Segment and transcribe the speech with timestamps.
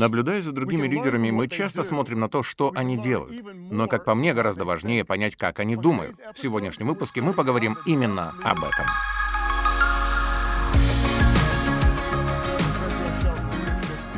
[0.00, 3.44] Наблюдая за другими лидерами, мы часто смотрим на то, что они делают.
[3.54, 6.16] Но, как по мне, гораздо важнее понять, как они думают.
[6.34, 8.86] В сегодняшнем выпуске мы поговорим именно об этом.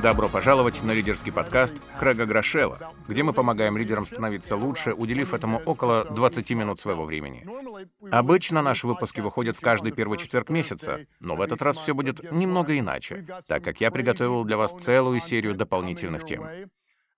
[0.03, 5.61] Добро пожаловать на лидерский подкаст Крэга Грошева, где мы помогаем лидерам становиться лучше, уделив этому
[5.67, 7.47] около 20 минут своего времени.
[8.11, 12.33] Обычно наши выпуски выходят в каждый первый четверг месяца, но в этот раз все будет
[12.33, 16.47] немного иначе, так как я приготовил для вас целую серию дополнительных тем.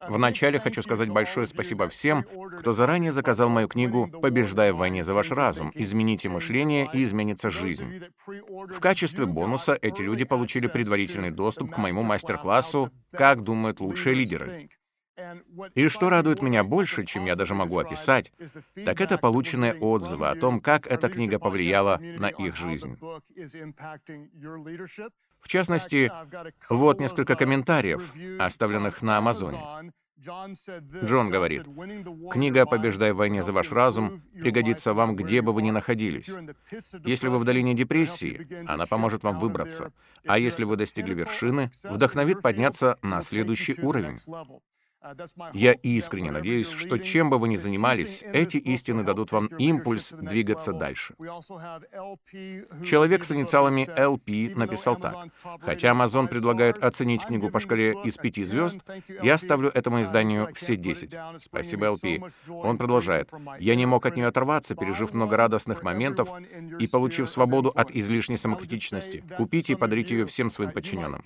[0.08, 2.24] Вначале хочу сказать большое спасибо всем,
[2.58, 5.70] кто заранее заказал мою книгу «Побеждая в войне за ваш разум.
[5.74, 8.02] Измените мышление и изменится жизнь».
[8.26, 14.68] В качестве бонуса эти люди получили предварительный доступ к моему мастер-классу «Как думают лучшие лидеры».
[15.74, 18.32] И что радует меня больше, чем я даже могу описать,
[18.84, 22.98] так это полученные отзывы о том, как эта книга повлияла на их жизнь.
[25.42, 26.10] В частности,
[26.70, 28.02] вот несколько комментариев,
[28.38, 29.92] оставленных на Амазоне.
[31.04, 31.64] Джон говорит,
[32.30, 36.30] «Книга «Побеждай в войне за ваш разум» пригодится вам, где бы вы ни находились.
[37.04, 39.92] Если вы в долине депрессии, она поможет вам выбраться.
[40.24, 44.18] А если вы достигли вершины, вдохновит подняться на следующий уровень.
[45.52, 50.72] Я искренне надеюсь, что чем бы вы ни занимались, эти истины дадут вам импульс двигаться
[50.72, 51.14] дальше.
[52.84, 55.16] Человек с инициалами LP написал так.
[55.60, 58.80] Хотя Amazon предлагает оценить книгу по шкале из пяти звезд,
[59.22, 61.14] я ставлю этому изданию все 10.
[61.38, 62.22] Спасибо, LP.
[62.48, 63.30] Он продолжает.
[63.58, 66.28] Я не мог от нее оторваться, пережив много радостных моментов
[66.78, 69.24] и получив свободу от излишней самокритичности.
[69.36, 71.22] Купите и подарите ее всем своим подчиненным.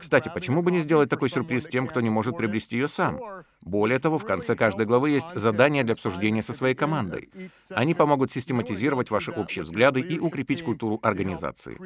[0.00, 3.07] Кстати, почему бы не сделать такой сюрприз тем, кто не может приобрести ее сам?
[3.08, 3.44] Сам.
[3.60, 7.30] Более того, в конце каждой главы есть задание для обсуждения со своей командой.
[7.70, 11.76] Они помогут систематизировать ваши общие взгляды и укрепить культуру организации.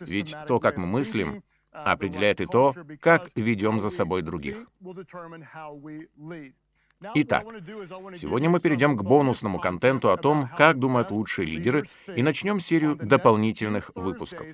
[0.00, 4.66] Ведь то, как мы мыслим, определяет и то, как ведем за собой других.
[7.14, 7.44] Итак,
[8.16, 11.84] сегодня мы перейдем к бонусному контенту о том, как думают лучшие лидеры,
[12.14, 14.46] и начнем серию дополнительных выпусков.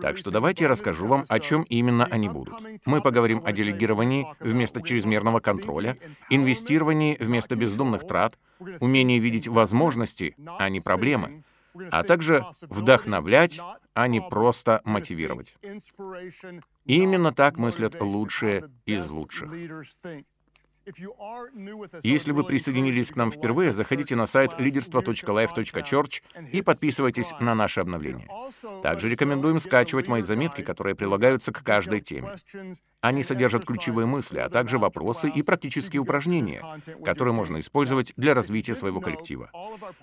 [0.00, 2.54] Так что давайте я расскажу вам, о чем именно они будут.
[2.86, 5.96] Мы поговорим о делегировании вместо чрезмерного контроля,
[6.28, 8.38] инвестировании вместо бездумных трат,
[8.80, 11.44] умении видеть возможности, а не проблемы,
[11.90, 13.60] а также вдохновлять,
[13.94, 15.56] а не просто мотивировать.
[16.84, 19.50] И именно так мыслят лучшие из лучших.
[22.02, 28.28] Если вы присоединились к нам впервые, заходите на сайт leaderство.life.church и подписывайтесь на наши обновления.
[28.82, 32.32] Также рекомендуем скачивать мои заметки, которые прилагаются к каждой теме.
[33.00, 36.62] Они содержат ключевые мысли, а также вопросы и практические упражнения,
[37.04, 39.50] которые можно использовать для развития своего коллектива.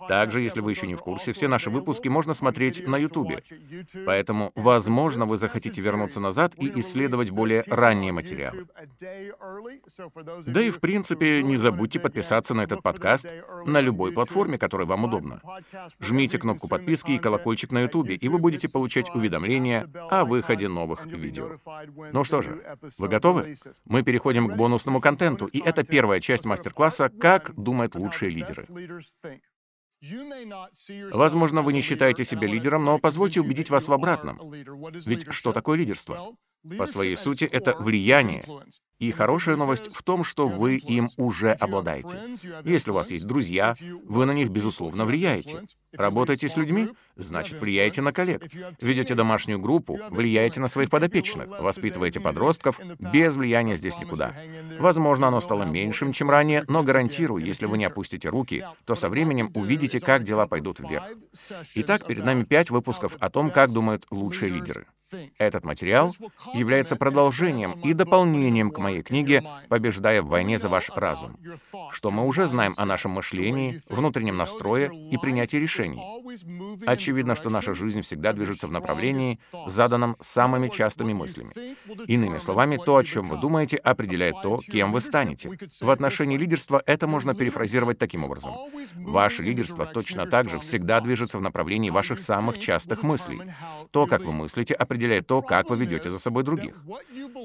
[0.07, 3.33] Также, если вы еще не в курсе, все наши выпуски можно смотреть на YouTube.
[4.05, 8.67] Поэтому, возможно, вы захотите вернуться назад и исследовать более ранние материалы.
[10.47, 13.27] Да в принципе, не забудьте подписаться на этот подкаст
[13.65, 15.41] на любой платформе, которая вам удобна.
[15.99, 21.05] Жмите кнопку подписки и колокольчик на YouTube, и вы будете получать уведомления о выходе новых
[21.05, 21.51] видео.
[22.11, 22.63] Ну что же,
[22.97, 23.55] вы готовы?
[23.85, 28.67] Мы переходим к бонусному контенту, и это первая часть мастер-класса «Как думают лучшие лидеры».
[31.11, 34.39] Возможно, вы не считаете себя лидером, но позвольте убедить вас в обратном.
[35.05, 36.35] Ведь что такое лидерство?
[36.77, 38.43] По своей сути, это влияние.
[38.99, 42.19] И хорошая новость в том, что вы им уже обладаете.
[42.63, 43.75] Если у вас есть друзья,
[44.05, 45.61] вы на них, безусловно, влияете.
[45.93, 48.43] Работаете с людьми, значит, влияете на коллег.
[48.81, 51.47] Ведете домашнюю группу, влияете на своих подопечных.
[51.61, 54.33] Воспитываете подростков, без влияния здесь никуда.
[54.79, 59.09] Возможно, оно стало меньшим, чем ранее, но гарантирую, если вы не опустите руки, то со
[59.09, 61.05] временем увидите, как дела пойдут вверх.
[61.75, 64.87] Итак, перед нами пять выпусков о том, как думают лучшие лидеры.
[65.37, 66.13] Этот материал
[66.53, 71.37] является продолжением и дополнением к моей книге «Побеждая в войне за ваш разум»,
[71.91, 76.01] что мы уже знаем о нашем мышлении, внутреннем настрое и принятии решений.
[76.85, 81.51] Очевидно, что наша жизнь всегда движется в направлении, заданном самыми частыми мыслями.
[82.07, 85.57] Иными словами, то, о чем вы думаете, определяет то, кем вы станете.
[85.79, 88.51] В отношении лидерства это можно перефразировать таким образом.
[88.95, 93.41] Ваше лидерство точно так же всегда движется в направлении ваших самых частых мыслей.
[93.91, 96.75] То, как вы мыслите, определяет определяет то, как вы ведете за собой других.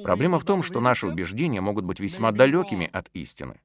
[0.02, 3.60] Проблема в том, что наши убеждения могут быть весьма далекими от истины.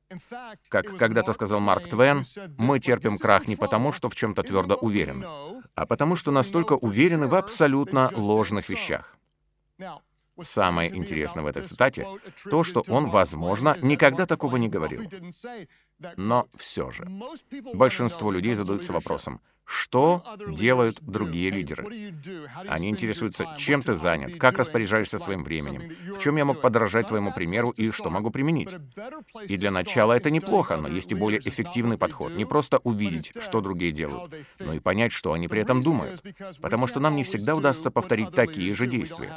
[0.68, 2.24] Как когда-то сказал Марк Твен,
[2.58, 5.26] мы терпим крах не потому, что в чем-то твердо уверены,
[5.76, 9.16] а потому что настолько уверены в абсолютно ложных вещах.
[10.42, 12.06] Самое интересное в этой цитате—
[12.52, 15.02] то, что он, возможно, никогда такого не говорил.
[16.16, 17.08] Но все же,
[17.74, 21.86] большинство людей задаются вопросом, Что делают другие лидеры?
[22.70, 25.82] Они интересуются, чем ты занят, как распоряжаешься своим временем,
[26.16, 28.70] в чем я мог подражать твоему примеру и что могу применить.
[29.46, 32.34] И для начала это неплохо, но есть и более эффективный подход.
[32.38, 36.24] Не просто увидеть, что другие делают, но и понять, что они при этом думают.
[36.62, 39.30] Потому что нам не всегда удастся повторить такие же действия.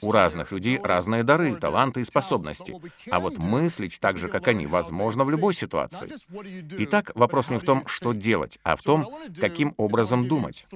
[0.00, 2.72] У разных людей разные дары, таланты и способности.
[3.10, 5.85] А вот мыслить так же, как они, возможно в любой ситуации.
[6.78, 9.06] Итак, вопрос не в том, что делать, а в том,
[9.40, 10.66] как каким образом думать.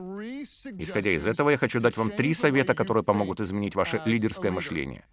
[0.78, 5.04] Исходя из этого, я хочу дать вам три совета, которые помогут изменить ваше лидерское мышление.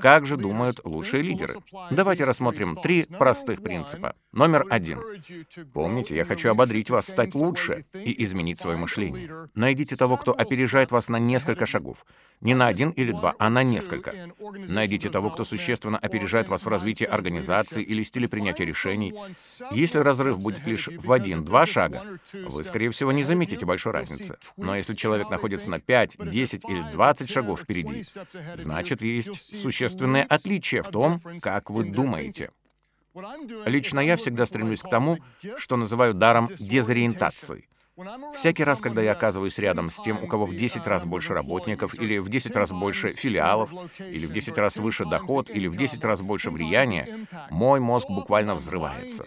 [0.00, 1.54] Как же думают лучшие лидеры?
[1.90, 4.14] Давайте рассмотрим три простых принципа.
[4.32, 5.02] Номер один.
[5.74, 9.50] Помните, я хочу ободрить вас стать лучше и изменить свое мышление.
[9.54, 12.06] Найдите того, кто опережает вас на несколько шагов.
[12.44, 14.14] Не на один или два, а на несколько.
[14.68, 19.14] Найдите того, кто существенно опережает вас в развитии организации или стиле принятия решений.
[19.72, 22.02] Если разрыв будет лишь в один-два шага,
[22.32, 24.36] вы, скорее всего, не заметите большой разницы.
[24.58, 28.04] Но если человек находится на 5, 10 или 20 шагов впереди,
[28.56, 32.50] значит, есть существенное отличие в том, как вы думаете.
[33.64, 35.18] Лично я всегда стремлюсь к тому,
[35.56, 37.68] что называю даром дезориентации.
[38.34, 41.94] Всякий раз, когда я оказываюсь рядом с тем, у кого в 10 раз больше работников,
[42.00, 43.70] или в 10 раз больше филиалов,
[44.00, 48.56] или в 10 раз выше доход, или в 10 раз больше влияния, мой мозг буквально
[48.56, 49.24] взрывается.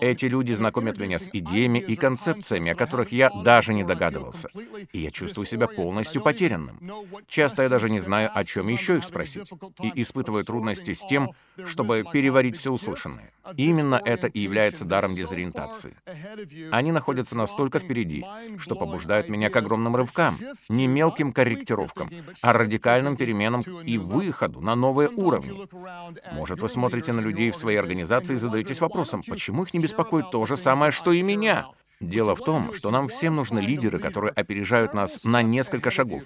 [0.00, 4.48] Эти люди знакомят меня с идеями и концепциями, о которых я даже не догадывался.
[4.92, 6.80] И я чувствую себя полностью потерянным.
[7.28, 9.48] Часто я даже не знаю, о чем еще их спросить,
[9.80, 11.30] и испытываю трудности с тем,
[11.66, 13.30] чтобы переварить все услышанное.
[13.56, 15.94] Именно это и является даром дезориентации.
[16.72, 18.24] Они находятся настолько впереди, впереди,
[18.58, 20.34] что побуждает меня к огромным рывкам,
[20.70, 22.10] не мелким корректировкам,
[22.40, 25.60] а радикальным переменам и выходу на новые уровни.
[26.32, 30.30] Может, вы смотрите на людей в своей организации и задаетесь вопросом, почему их не беспокоит
[30.30, 31.66] то же самое, что и меня?
[32.00, 36.22] Дело в том, что нам всем нужны лидеры, которые опережают нас на несколько шагов,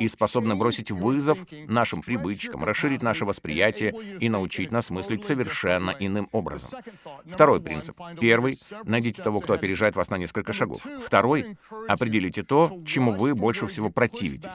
[0.00, 6.28] и способны бросить вызов нашим привычкам, расширить наше восприятие и научить нас мыслить совершенно иным
[6.32, 6.80] образом.
[7.26, 7.96] Второй принцип.
[8.20, 10.84] Первый— найдите того, кто опережает вас на несколько шагов.
[11.04, 11.56] Второй—
[11.88, 14.52] определите то, чему вы больше всего противитесь.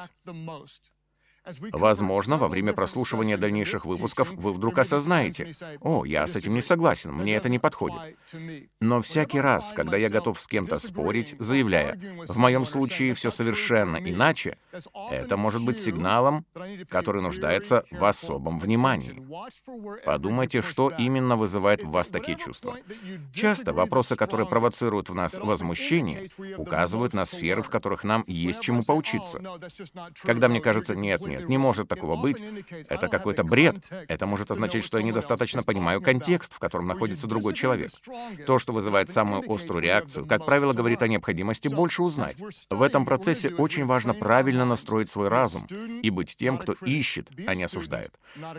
[1.72, 5.52] Возможно, во время прослушивания дальнейших выпусков вы вдруг осознаете,
[5.82, 8.00] «О, я с этим не согласен, мне это не подходит».
[8.80, 13.98] Но всякий раз, когда я готов с кем-то спорить, заявляя, «В моем случае все совершенно
[13.98, 14.58] иначе»,
[15.12, 16.46] это может быть сигналом,
[16.90, 19.22] который нуждается в особом внимании.
[20.06, 22.76] Подумайте, что именно вызывает в вас такие чувства.
[23.34, 28.84] Часто вопросы, которые провоцируют в нас возмущение, указывают на сферы, в которых нам есть чему
[28.84, 29.42] поучиться.
[30.24, 32.38] Когда мне кажется, нет, нет, не может такого быть.
[32.88, 33.90] Это какой-то бред.
[34.08, 37.92] Это может означать, что я недостаточно понимаю контекст, в котором находится другой человек.
[38.46, 42.38] То, что вызывает самую острую реакцию, как правило, говорит о необходимости больше узнать.
[42.70, 45.64] В этом процессе очень важно правильно настроить свой разум
[46.02, 48.12] и быть тем, кто ищет, а не осуждает.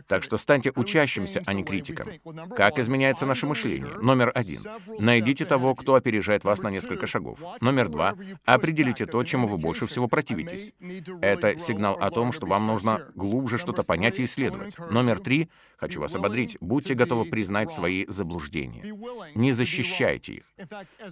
[0.06, 2.08] Так что станьте учащимся, а не критиком.
[2.56, 3.92] Как изменяется наше мышление?
[4.00, 4.60] Номер один.
[4.98, 7.38] Найдите того, кто опережает вас на несколько шагов.
[7.60, 8.14] Номер два.
[8.44, 10.72] Определите то, чему вы больше всего противитесь.
[11.20, 14.78] Это сигнал о том, что вам вам нужно глубже что-то понять и исследовать.
[14.90, 15.50] Номер три.
[15.76, 16.56] Хочу вас ободрить.
[16.60, 18.84] Будьте готовы признать свои заблуждения.
[19.34, 20.44] Не защищайте их.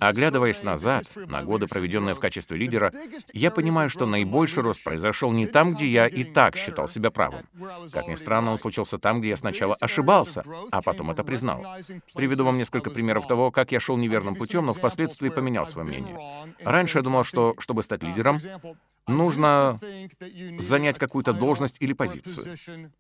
[0.01, 2.93] Оглядываясь назад, на годы, проведенные в качестве лидера,
[3.33, 7.47] я понимаю, что наибольший рост произошел не там, где я и так считал себя правым.
[7.93, 11.67] Как ни странно, он случился там, где я сначала ошибался, а потом это признал.
[12.15, 16.17] Приведу вам несколько примеров того, как я шел неверным путем, но впоследствии поменял свое мнение.
[16.61, 18.39] Раньше я думал, что, чтобы стать лидером,
[19.07, 19.79] нужно
[20.59, 22.91] занять какую-то должность или позицию.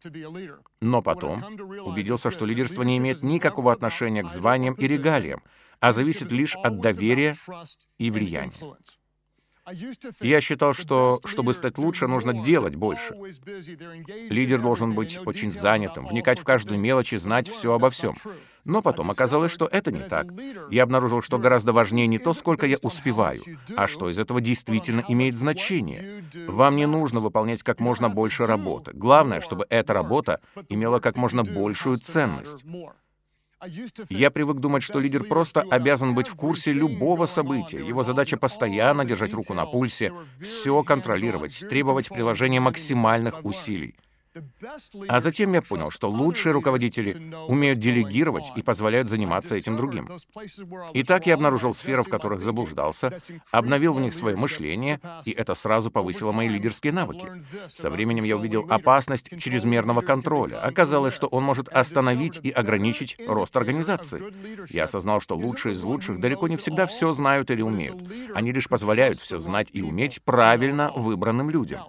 [0.80, 1.42] Но потом
[1.84, 5.42] убедился, что лидерство не имеет никакого отношения к званиям и регалиям,
[5.80, 7.34] а зависит лишь от доверия
[7.98, 8.52] и влияния.
[10.20, 13.14] Я считал, что, чтобы стать лучше, нужно делать больше.
[14.28, 18.14] Лидер должен быть очень занятым, вникать в каждую мелочь и знать все обо всем.
[18.64, 20.26] Но потом оказалось, что это не так.
[20.70, 23.40] Я обнаружил, что гораздо важнее не то, сколько я успеваю,
[23.76, 26.24] а что из этого действительно имеет значение.
[26.46, 28.92] Вам не нужно выполнять как можно больше работы.
[28.94, 32.64] Главное, чтобы эта работа имела как можно большую ценность.
[34.08, 37.78] Я привык думать, что лидер просто обязан быть в курсе любого события.
[37.78, 43.94] Его задача постоянно держать руку на пульсе, все контролировать, требовать приложения максимальных усилий.
[45.08, 50.08] А затем я понял, что лучшие руководители умеют делегировать и позволяют заниматься этим другим.
[50.94, 53.12] Итак, я обнаружил сферы, в которых заблуждался,
[53.50, 57.26] обновил в них свое мышление, и это сразу повысило мои лидерские навыки.
[57.68, 60.62] Со временем я увидел опасность чрезмерного контроля.
[60.62, 64.22] Оказалось, что он может остановить и ограничить рост организации.
[64.70, 67.96] Я осознал, что лучшие из лучших далеко не всегда все знают или умеют.
[68.34, 71.82] Они лишь позволяют все знать и уметь правильно выбранным людям.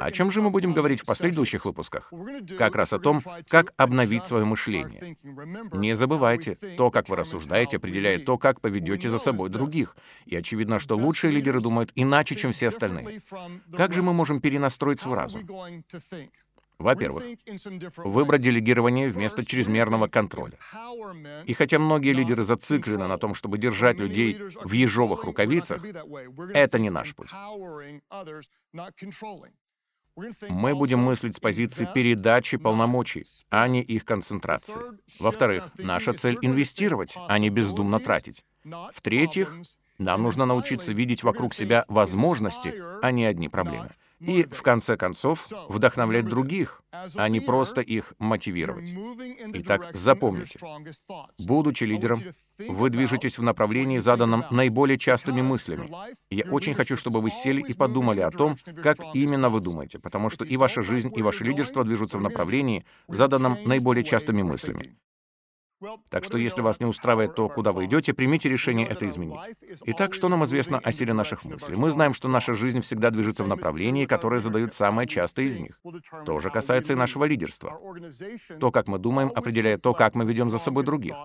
[0.00, 2.12] О чем же мы будем говорить в последующих выпусках?
[2.58, 5.16] Как раз о том, как обновить свое мышление.
[5.72, 9.96] Не забывайте, то, как вы рассуждаете, определяет то, как поведете за собой других.
[10.26, 13.20] И очевидно, что лучшие лидеры думают иначе, чем все остальные.
[13.76, 15.42] Как же мы можем перенастроить свой разум?
[16.78, 17.24] Во-первых,
[17.98, 20.58] выбрать делегирование вместо чрезмерного контроля.
[21.44, 25.82] И хотя многие лидеры зациклены на том, чтобы держать людей в ежовых рукавицах,
[26.52, 27.30] это не наш путь.
[30.48, 34.74] Мы будем мыслить с позиции передачи полномочий, а не их концентрации.
[35.18, 38.44] Во-вторых, наша цель— инвестировать, а не бездумно тратить.
[38.94, 39.52] В-третьих,
[39.98, 43.90] нам нужно научиться видеть вокруг себя возможности, а не одни проблемы
[44.20, 46.82] и, в конце концов, вдохновлять других,
[47.16, 48.90] а не просто их мотивировать.
[49.54, 50.58] Итак, запомните,
[51.46, 52.18] будучи лидером,
[52.68, 55.90] вы движетесь в направлении, заданном наиболее частыми мыслями.
[56.30, 60.30] Я очень хочу, чтобы вы сели и подумали о том, как именно вы думаете, потому
[60.30, 64.96] что и ваша жизнь, и ваше лидерство движутся в направлении, заданном наиболее частыми мыслями.
[66.08, 69.38] Так что если вас не устраивает то, куда вы идете, примите решение это изменить.
[69.86, 71.76] Итак, что нам известно о силе наших мыслей?
[71.76, 75.80] Мы знаем, что наша жизнь всегда движется в направлении, которое задают самое частое из них.
[76.24, 77.78] То же касается и нашего лидерства.
[78.60, 81.16] То, как мы думаем, определяет то, как мы ведем за собой других.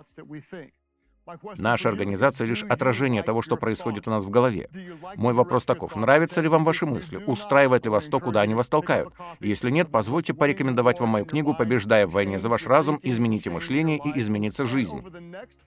[1.58, 4.70] Наша организация— лишь отражение того, что происходит у нас в голове.
[5.16, 5.96] Мой вопрос таков.
[5.96, 7.18] Нравятся ли вам ваши мысли?
[7.28, 9.14] Устраивает ли вас то, куда они вас толкают?
[9.40, 13.00] Если нет, позвольте порекомендовать вам мою книгу «Побеждая в войне за ваш разум.
[13.04, 15.04] Измените мышление и изменится жизнь».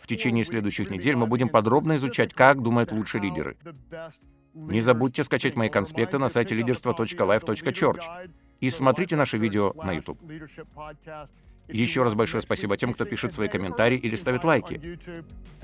[0.00, 3.56] В течение следующих недель мы будем подробно изучать, как думают лучшие лидеры.
[4.54, 8.02] Не забудьте скачать мои конспекты на сайте leaderство.life.church
[8.60, 10.18] и смотрите наши видео на YouTube.
[11.72, 14.98] Еще раз большое спасибо тем, кто пишет свои комментарии или ставит лайки.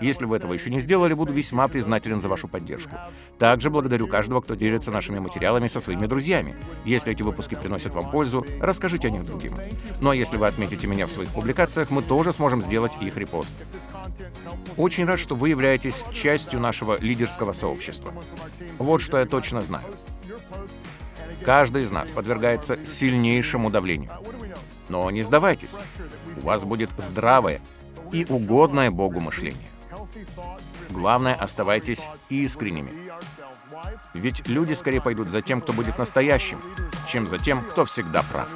[0.01, 2.97] Если вы этого еще не сделали, буду весьма признателен за вашу поддержку.
[3.39, 6.57] Также благодарю каждого, кто делится нашими материалами со своими друзьями.
[6.87, 9.53] Если эти выпуски приносят вам пользу, расскажите о них другим.
[10.01, 13.53] Ну а если вы отметите меня в своих публикациях, мы тоже сможем сделать их репост.
[14.79, 18.13] Очень рад, что вы являетесь частью нашего лидерского сообщества.
[18.79, 19.85] Вот что я точно знаю.
[21.45, 24.11] Каждый из нас подвергается сильнейшему давлению.
[24.89, 25.75] Но не сдавайтесь.
[26.37, 27.61] У вас будет здравое
[28.13, 29.69] и угодное Богу мышление.
[30.91, 32.93] Главное, оставайтесь искренними.
[34.15, 36.61] Ведь люди скорее пойдут за тем, кто будет настоящим,
[37.09, 38.49] чем за тем, кто всегда прав.